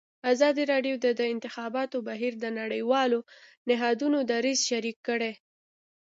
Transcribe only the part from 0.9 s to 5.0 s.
د د انتخاباتو بهیر د نړیوالو نهادونو دریځ شریک